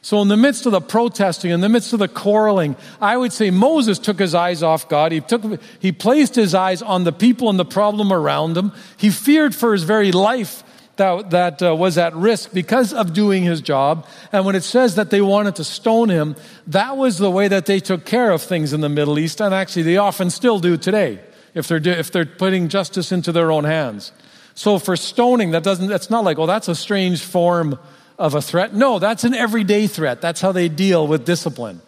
[0.07, 3.33] So, in the midst of the protesting, in the midst of the quarreling, I would
[3.33, 5.11] say Moses took his eyes off God.
[5.11, 8.71] He, took, he placed his eyes on the people and the problem around him.
[8.97, 10.63] He feared for his very life
[10.95, 14.07] that, that uh, was at risk because of doing his job.
[14.31, 16.37] And when it says that they wanted to stone him,
[16.69, 19.41] that was the way that they took care of things in the Middle East.
[19.41, 21.19] And actually, they often still do today
[21.53, 24.13] if they're, if they're putting justice into their own hands.
[24.55, 27.77] So for stoning, that doesn't, that's not like, oh, that's a strange form
[28.19, 28.75] of a threat.
[28.75, 30.21] No, that's an everyday threat.
[30.21, 31.81] That's how they deal with discipline.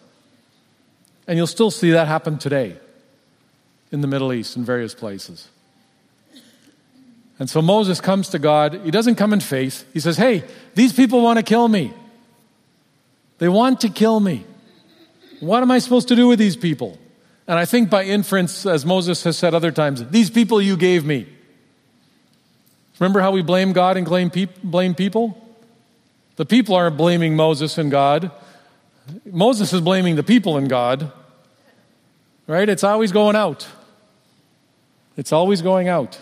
[1.27, 2.77] And you'll still see that happen today
[3.91, 5.47] in the Middle East in various places.
[7.39, 8.81] And so Moses comes to God.
[8.83, 9.85] He doesn't come in faith.
[9.93, 10.43] He says, Hey,
[10.75, 11.93] these people want to kill me.
[13.37, 14.45] They want to kill me.
[15.39, 16.97] What am I supposed to do with these people?
[17.47, 21.05] And I think by inference, as Moses has said other times, these people you gave
[21.05, 21.27] me.
[22.99, 24.29] Remember how we blame God and blame,
[24.61, 25.48] blame people?
[26.39, 28.31] The people aren't blaming Moses and God.
[29.25, 31.11] Moses is blaming the people and God,
[32.47, 32.69] right?
[32.69, 33.67] It's always going out.
[35.17, 36.17] It's always going out.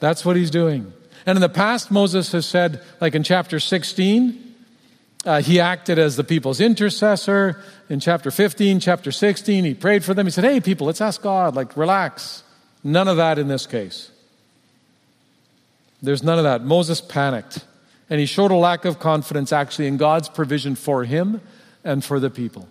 [0.00, 0.90] That's what he's doing.
[1.26, 4.54] And in the past, Moses has said, like in chapter 16,
[5.26, 7.62] uh, he acted as the people's intercessor.
[7.90, 10.26] In chapter 15, chapter 16, he prayed for them.
[10.26, 12.42] He said, Hey, people, let's ask God, like, relax.
[12.82, 14.10] None of that in this case.
[16.00, 16.64] There's none of that.
[16.64, 17.66] Moses panicked,
[18.10, 21.40] and he showed a lack of confidence actually in God's provision for him
[21.82, 22.68] and for the people.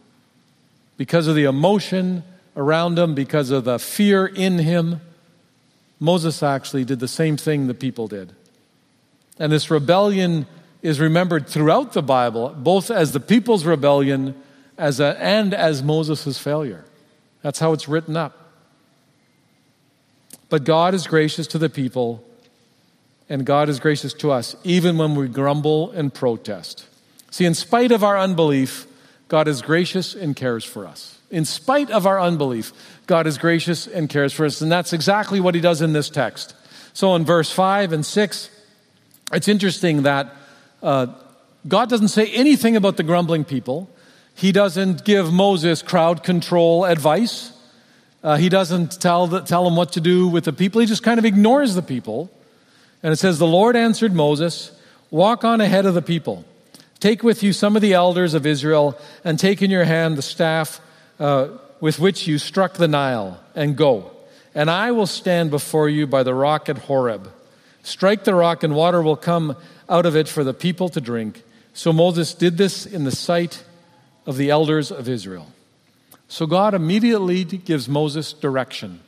[0.98, 2.24] Because of the emotion
[2.56, 5.02] around him, because of the fear in him,
[6.00, 8.34] Moses actually did the same thing the people did.
[9.40, 10.46] And this rebellion
[10.82, 14.36] is remembered throughout the Bible, both as the people's rebellion
[14.78, 16.84] as a, and as Moses' failure.
[17.42, 18.38] That's how it's written up.
[20.50, 22.24] But God is gracious to the people,
[23.34, 26.86] and God is gracious to us, even when we grumble and protest.
[27.32, 28.86] See, in spite of our unbelief,
[29.28, 31.18] God is gracious and cares for us.
[31.32, 32.72] In spite of our unbelief,
[33.08, 34.62] God is gracious and cares for us.
[34.62, 36.54] And that's exactly what he does in this text.
[36.94, 38.52] So in verse 5 and 6,
[39.34, 40.32] it's interesting that
[40.84, 41.08] uh,
[41.68, 43.90] God doesn't say anything about the grumbling people.
[44.36, 47.52] He doesn't give Moses crowd control advice.
[48.22, 50.82] Uh, he doesn't tell, the, tell him what to do with the people.
[50.82, 52.30] He just kind of ignores the people.
[53.04, 54.72] And it says, The Lord answered Moses,
[55.12, 56.46] Walk on ahead of the people.
[57.00, 60.22] Take with you some of the elders of Israel, and take in your hand the
[60.22, 60.80] staff
[61.20, 61.50] uh,
[61.82, 64.10] with which you struck the Nile, and go.
[64.56, 67.30] And I will stand before you by the rock at Horeb.
[67.84, 69.58] Strike the rock, and water will come
[69.90, 71.44] out of it for the people to drink.
[71.74, 73.64] So Moses did this in the sight
[74.26, 75.52] of the elders of Israel.
[76.30, 79.02] So God immediately gives Moses direction.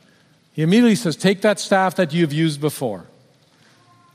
[0.52, 3.06] He immediately says, Take that staff that you've used before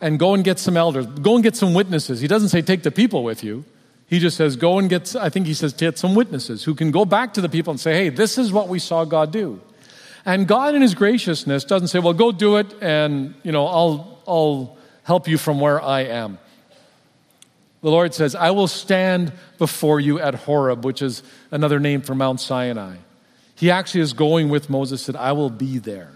[0.02, 1.06] and go and get some elders.
[1.06, 2.20] Go and get some witnesses.
[2.20, 3.64] He doesn't say, Take the people with you.
[4.08, 6.92] He just says, Go and get, I think he says, Get some witnesses who can
[6.92, 9.62] go back to the people and say, Hey, this is what we saw God do.
[10.26, 14.20] And God, in his graciousness, doesn't say, Well, go do it and, you know, I'll,
[14.28, 16.40] I'll help you from where I am.
[17.82, 22.14] The Lord says, I will stand before you at Horeb, which is another name for
[22.14, 22.98] Mount Sinai.
[23.56, 26.12] He actually is going with Moses, said, I will be there.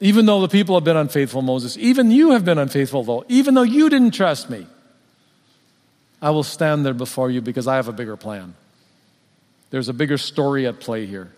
[0.00, 3.54] Even though the people have been unfaithful, Moses, even you have been unfaithful, though, even
[3.54, 4.66] though you didn't trust me,
[6.22, 8.54] I will stand there before you because I have a bigger plan.
[9.70, 11.32] There's a bigger story at play here.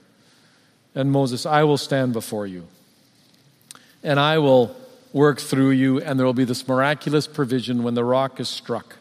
[0.95, 2.67] And Moses, I will stand before you.
[4.03, 4.77] And I will
[5.13, 8.97] work through you, and there will be this miraculous provision when the rock is struck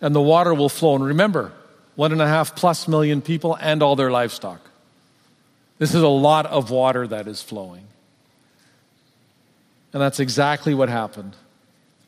[0.00, 0.94] and the water will flow.
[0.94, 1.52] And remember,
[1.94, 4.60] one and a half plus million people and all their livestock.
[5.78, 7.84] This is a lot of water that is flowing.
[9.96, 11.34] And that's exactly what happened.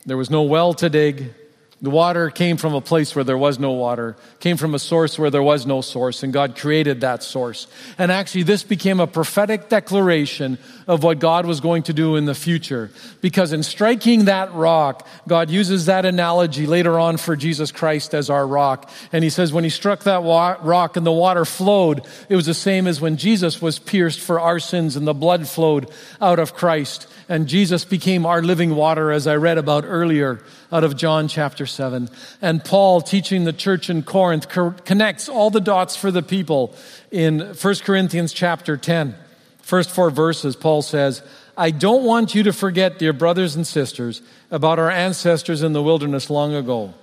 [0.05, 1.33] There was no well to dig,
[1.81, 5.17] the water came from a place where there was no water, came from a source
[5.17, 7.69] where there was no source, and God created that source.
[7.99, 12.25] And actually, this became a prophetic declaration of what God was going to do in
[12.25, 12.91] the future.
[13.21, 18.29] Because in striking that rock, God uses that analogy later on for Jesus Christ as
[18.29, 18.91] our rock.
[19.13, 22.55] And he says, when he struck that rock and the water flowed, it was the
[22.55, 26.55] same as when Jesus was pierced for our sins and the blood flowed out of
[26.55, 27.07] Christ.
[27.29, 30.41] And Jesus became our living water, as I read about earlier
[30.73, 32.09] out of John chapter 7.
[32.41, 36.75] And Paul, teaching the church in Corinth, co- connects all the dots for the people
[37.11, 39.15] in 1 Corinthians chapter 10.
[39.61, 41.23] First four verses, Paul says,
[41.55, 45.83] I don't want you to forget, dear brothers and sisters, about our ancestors in the
[45.83, 46.95] wilderness long ago.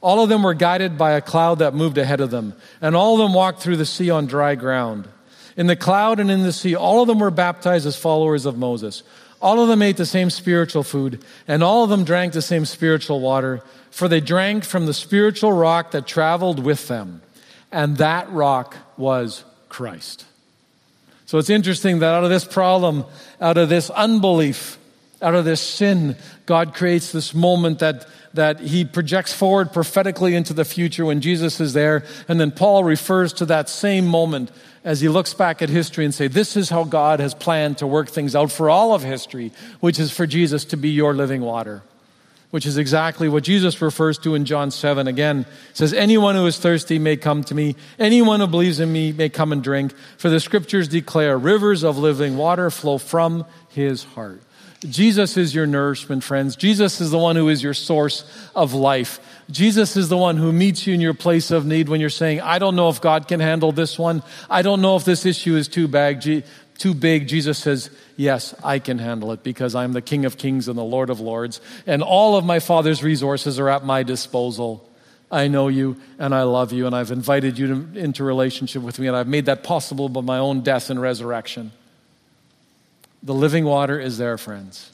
[0.00, 3.14] All of them were guided by a cloud that moved ahead of them, and all
[3.14, 5.08] of them walked through the sea on dry ground.
[5.56, 8.56] In the cloud and in the sea, all of them were baptized as followers of
[8.56, 9.02] Moses.
[9.40, 12.64] All of them ate the same spiritual food, and all of them drank the same
[12.64, 17.22] spiritual water, for they drank from the spiritual rock that traveled with them.
[17.70, 20.24] And that rock was Christ.
[21.26, 23.04] So it's interesting that out of this problem,
[23.40, 24.78] out of this unbelief,
[25.20, 26.16] out of this sin,
[26.48, 31.60] God creates this moment that, that he projects forward prophetically into the future when Jesus
[31.60, 32.06] is there.
[32.26, 34.50] And then Paul refers to that same moment
[34.82, 37.86] as he looks back at history and say, this is how God has planned to
[37.86, 41.42] work things out for all of history, which is for Jesus to be your living
[41.42, 41.82] water.
[42.50, 45.06] Which is exactly what Jesus refers to in John 7.
[45.06, 45.44] Again,
[45.74, 47.76] says, Anyone who is thirsty may come to me.
[47.98, 49.92] Anyone who believes in me may come and drink.
[50.16, 54.40] For the scriptures declare rivers of living water flow from his heart.
[54.80, 56.54] Jesus is your nourishment, friends.
[56.54, 58.24] Jesus is the one who is your source
[58.54, 59.20] of life.
[59.50, 62.40] Jesus is the one who meets you in your place of need when you're saying,
[62.40, 64.22] I don't know if God can handle this one.
[64.48, 66.44] I don't know if this issue is too big.
[66.76, 67.26] Too big.
[67.26, 70.84] Jesus says, Yes, I can handle it because I'm the King of Kings and the
[70.84, 74.88] Lord of Lords, and all of my Father's resources are at my disposal
[75.30, 78.98] I know you and I love you, and I've invited you to, into relationship with
[78.98, 81.72] me, and I've made that possible by my own death and resurrection.
[83.22, 84.90] The living water is there, friends.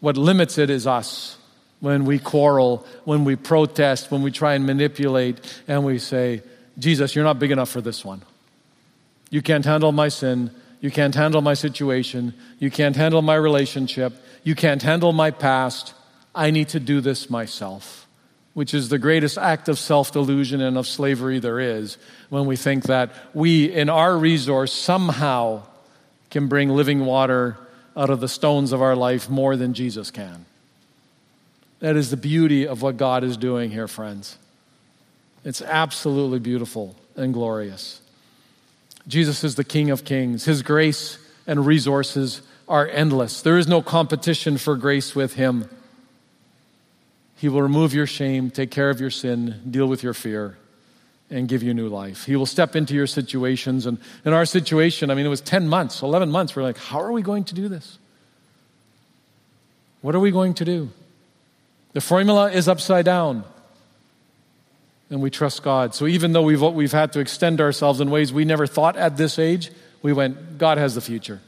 [0.00, 1.36] What limits it is us.
[1.80, 6.42] When we quarrel, when we protest, when we try and manipulate, and we say,
[6.78, 8.22] Jesus, you're not big enough for this one.
[9.30, 10.50] You can't handle my sin.
[10.80, 12.34] You can't handle my situation.
[12.58, 14.14] You can't handle my relationship.
[14.42, 15.94] You can't handle my past.
[16.34, 18.06] I need to do this myself,
[18.54, 21.98] which is the greatest act of self delusion and of slavery there is
[22.28, 25.62] when we think that we, in our resource, somehow
[26.30, 27.56] can bring living water
[27.96, 30.44] out of the stones of our life more than Jesus can.
[31.80, 34.38] That is the beauty of what God is doing here, friends.
[35.44, 38.00] It's absolutely beautiful and glorious.
[39.06, 40.44] Jesus is the King of Kings.
[40.44, 43.42] His grace and resources are endless.
[43.42, 45.68] There is no competition for grace with Him.
[47.36, 50.56] He will remove your shame, take care of your sin, deal with your fear,
[51.30, 52.24] and give you new life.
[52.24, 53.86] He will step into your situations.
[53.86, 56.54] And in our situation, I mean, it was 10 months, 11 months.
[56.54, 57.98] We're like, how are we going to do this?
[60.02, 60.90] What are we going to do?
[61.94, 63.44] The formula is upside down.
[65.10, 65.94] And we trust God.
[65.94, 69.16] So even though we've, we've had to extend ourselves in ways we never thought at
[69.16, 69.70] this age,
[70.02, 71.40] we went, God has the future.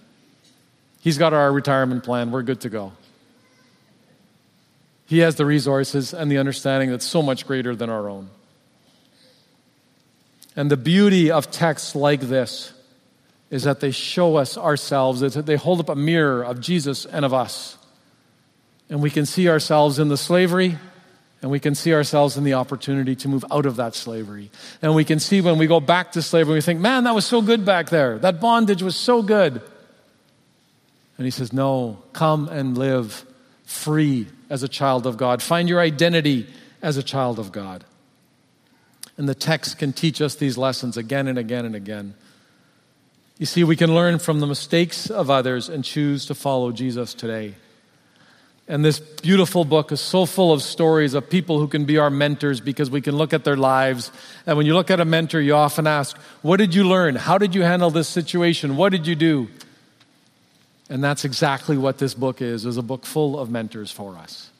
[1.01, 2.31] He's got our retirement plan.
[2.31, 2.93] We're good to go.
[5.07, 8.29] He has the resources and the understanding that's so much greater than our own.
[10.57, 12.73] And the beauty of texts like this
[13.51, 17.25] is that they show us ourselves, that they hold up a mirror of Jesus and
[17.25, 17.79] of us.
[18.91, 20.79] And we can see ourselves in the slavery,
[21.41, 24.51] and we can see ourselves in the opportunity to move out of that slavery.
[24.83, 27.25] And we can see when we go back to slavery, we think, man, that was
[27.25, 28.19] so good back there.
[28.19, 29.63] That bondage was so good.
[31.17, 33.25] And he says, no, come and live
[33.65, 35.43] free as a child of God.
[35.43, 36.47] Find your identity
[36.83, 37.85] as a child of God.
[39.19, 42.15] And the text can teach us these lessons again and again and again.
[43.37, 47.15] You see, we can learn from the mistakes of others and choose to follow Jesus
[47.15, 47.55] today.
[48.69, 52.11] And this beautiful book is so full of stories of people who can be our
[52.11, 54.13] mentors because we can look at their lives.
[54.47, 57.17] And when you look at a mentor, you often ask, What did you learn?
[57.17, 58.77] How did you handle this situation?
[58.77, 59.49] What did you do?
[60.91, 64.51] And that's exactly what this book is, is a book full of mentors for us.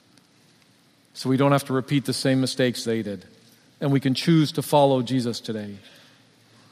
[1.13, 3.25] So we don't have to repeat the same mistakes they did
[3.81, 5.77] and we can choose to follow Jesus today.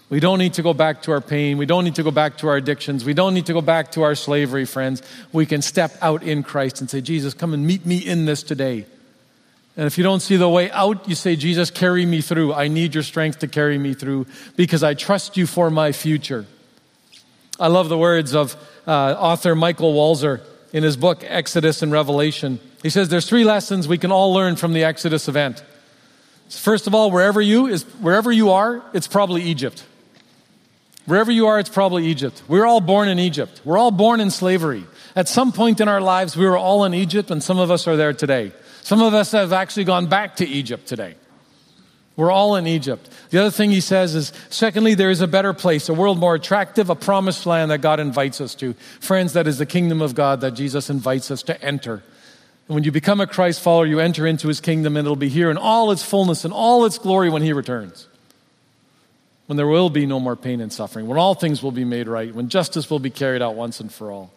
[0.10, 1.58] We don't need to go back to our pain.
[1.58, 3.04] We don't need to go back to our addictions.
[3.04, 5.02] We don't need to go back to our slavery, friends.
[5.34, 8.42] We can step out in Christ and say, Jesus, come and meet me in this
[8.42, 8.86] today.
[9.76, 12.54] And if you don't see the way out, you say, Jesus, carry me through.
[12.54, 16.46] I need your strength to carry me through because I trust you for my future.
[17.60, 18.56] I love the words of
[18.88, 20.42] uh, author Michael Walzer
[20.72, 22.60] in his book, Exodus and Revelation.
[22.82, 25.64] He says there's three lessons we can all learn from the Exodus event.
[26.50, 29.86] First of all, wherever you is wherever you are, it's probably Egypt.
[31.06, 32.44] Wherever you are, it's probably Egypt.
[32.48, 33.62] We're all born in Egypt.
[33.64, 34.86] We're all born in slavery.
[35.16, 37.88] At some point in our lives, we were all in Egypt, and some of us
[37.88, 38.52] are there today.
[38.82, 41.16] Some of us have actually gone back to Egypt today.
[42.18, 43.10] We're all in Egypt.
[43.30, 46.36] The other thing he says is, secondly, there is a better place, a world more
[46.36, 48.74] attractive, a promised land that God invites us to.
[49.00, 52.04] Friends, that is the kingdom of God that Jesus invites us to enter.
[52.68, 55.30] And when you become a Christ follower, you enter into his kingdom, and it'll be
[55.30, 58.08] here in all its fullness and all its glory when he returns.
[59.46, 62.10] When there will be no more pain and suffering, when all things will be made
[62.10, 64.34] right, when justice will be carried out once and for all.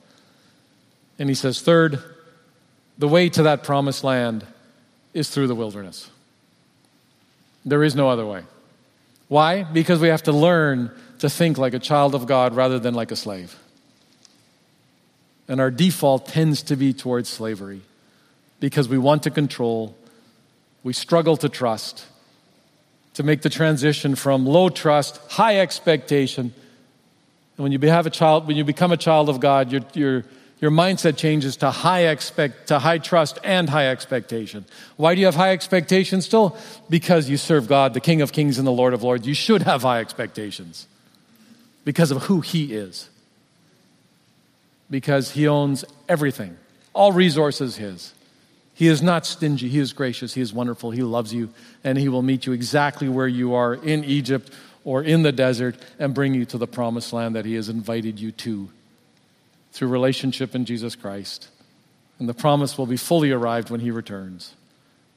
[1.19, 2.01] And he says, third,
[2.99, 4.47] the way to that promised land
[5.13, 6.09] is through the wilderness.
[7.65, 8.45] There is no other way.
[9.27, 9.65] Why?
[9.65, 13.11] Because we have to learn to think like a child of God rather than like
[13.11, 13.57] a slave.
[15.49, 17.83] And our default tends to be towards slavery
[18.61, 19.97] because we want to control,
[20.85, 22.07] we struggle to trust,
[23.15, 26.53] to make the transition from low trust, high expectation.
[27.57, 30.25] And when you have a child, when you become a child of God, your, your,
[30.61, 34.67] your mindset changes to high expect, to high trust and high expectation.
[34.97, 36.57] Why do you have high expectations still?
[36.89, 39.27] Because you serve God, the King of Kings and the Lord of Lords.
[39.27, 40.87] You should have high expectations
[41.85, 43.09] because of who He is.
[44.91, 46.57] Because He owns everything,
[46.93, 48.13] all resources His.
[48.81, 49.69] He is not stingy.
[49.69, 50.33] He is gracious.
[50.33, 50.91] He is wonderful.
[50.91, 51.51] He loves you,
[51.85, 54.51] and He will meet you exactly where you are in Egypt
[54.85, 58.19] or in the desert and bring you to the promised land that He has invited
[58.19, 58.71] you to
[59.73, 61.49] through relationship in Jesus Christ.
[62.19, 64.55] And the promise will be fully arrived when He returns.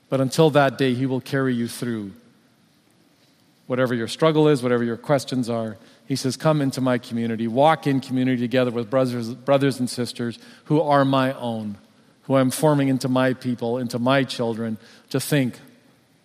[0.09, 2.11] But until that day, He will carry you through
[3.67, 5.77] whatever your struggle is, whatever your questions are.
[6.05, 10.37] He says, Come into my community, walk in community together with brothers, brothers and sisters
[10.65, 11.77] who are my own
[12.23, 14.77] who I'm forming into my people, into my children,
[15.09, 15.59] to think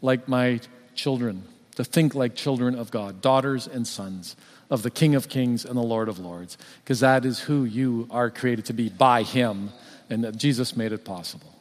[0.01, 0.61] like my
[0.95, 1.45] children,
[1.77, 4.37] to think like children of God, daughters and sons
[4.71, 8.07] of the King of Kings and the Lord of Lords, because that is who you
[8.11, 9.71] are created to be by Him,
[10.11, 11.53] and that Jesus made it possible.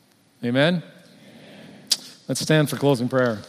[0.43, 0.75] Amen?
[0.75, 1.99] Amen.
[2.27, 3.39] Let's stand for closing prayer.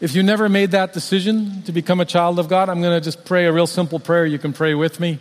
[0.00, 3.04] If you never made that decision to become a child of God, I'm going to
[3.04, 4.24] just pray a real simple prayer.
[4.24, 5.18] You can pray with me,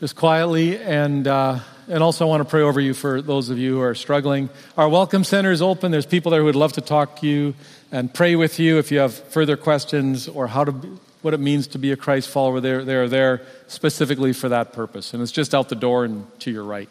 [0.00, 0.78] just quietly.
[0.78, 3.80] And, uh, and also, I want to pray over you for those of you who
[3.82, 4.48] are struggling.
[4.78, 5.92] Our Welcome Center is open.
[5.92, 7.52] There's people there who would love to talk to you
[7.90, 10.72] and pray with you if you have further questions or how to,
[11.20, 12.58] what it means to be a Christ follower.
[12.58, 15.12] They're, they're there specifically for that purpose.
[15.12, 16.88] And it's just out the door and to your right.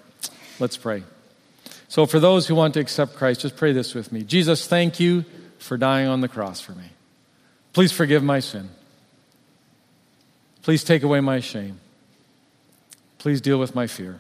[0.60, 1.02] Let's pray.
[1.88, 5.00] So, for those who want to accept Christ, just pray this with me Jesus, thank
[5.00, 5.26] you
[5.62, 6.90] for dying on the cross for me.
[7.74, 8.70] Please forgive my sin.
[10.64, 11.80] Please take away my shame.
[13.20, 14.20] Please deal with my fear.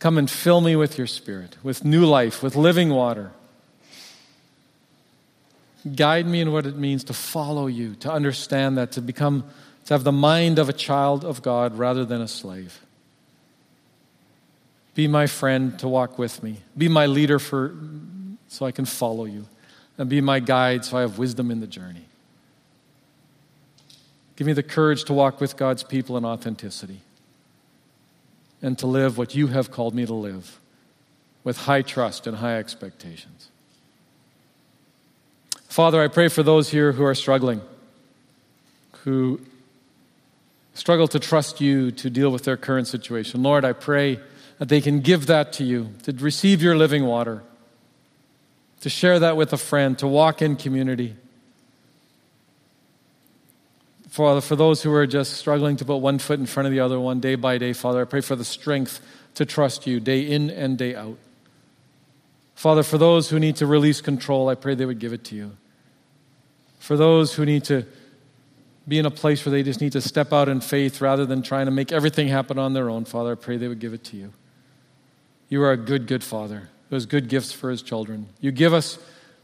[0.00, 3.32] Come and fill me with your spirit, with new life, with living water.
[5.94, 9.44] Guide me in what it means to follow you, to understand that, to become,
[9.86, 12.80] to have the mind of a child of God rather than a slave.
[14.94, 16.58] Be my friend to walk with me.
[16.76, 17.74] Be my leader for
[18.48, 19.46] so I can follow you,
[19.96, 22.04] and be my guide so I have wisdom in the journey.
[24.36, 27.00] Give me the courage to walk with God's people in authenticity
[28.62, 30.58] and to live what you have called me to live
[31.44, 33.48] with high trust and high expectations.
[35.68, 37.60] Father, I pray for those here who are struggling,
[39.04, 39.40] who
[40.74, 43.42] struggle to trust you to deal with their current situation.
[43.42, 44.20] Lord, I pray
[44.58, 47.42] that they can give that to you, to receive your living water
[48.80, 51.16] to share that with a friend, to walk in community.
[54.08, 56.80] Father, for those who are just struggling to put one foot in front of the
[56.80, 59.00] other one day by day, Father, I pray for the strength
[59.34, 61.18] to trust you day in and day out.
[62.54, 65.36] Father, for those who need to release control, I pray they would give it to
[65.36, 65.56] you.
[66.80, 67.84] For those who need to
[68.88, 71.42] be in a place where they just need to step out in faith rather than
[71.42, 74.02] trying to make everything happen on their own, Father, I pray they would give it
[74.04, 74.32] to you.
[75.48, 78.28] You are a good, good Father who has good gifts for his children.
[78.40, 78.98] You give us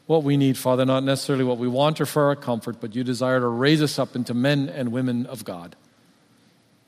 [0.07, 3.05] what we need, Father, not necessarily what we want or for our comfort, but you
[3.05, 5.77] desire to raise us up into men and women of God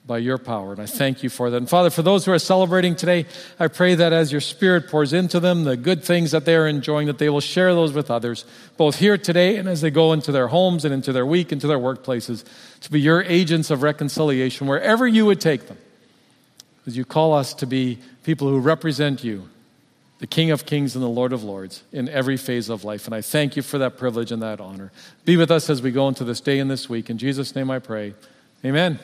[0.07, 0.73] by your power.
[0.73, 1.57] And I thank you for that.
[1.57, 3.27] And Father, for those who are celebrating today,
[3.59, 6.69] I pray that as your Spirit pours into them the good things that they are
[6.69, 8.45] enjoying, that they will share those with others,
[8.77, 11.67] both here today and as they go into their homes and into their week, into
[11.67, 12.45] their workplaces,
[12.83, 15.79] to be your agents of reconciliation wherever you would take them.
[16.87, 19.49] As you call us to be people who represent you
[20.19, 23.07] the King of Kings and the Lord of Lords in every phase of life.
[23.07, 24.91] And I thank you for that privilege and that honor.
[25.25, 27.11] Be with us as we go into this day and this week.
[27.11, 28.15] In Jesus' name I pray.
[28.65, 28.99] Amen.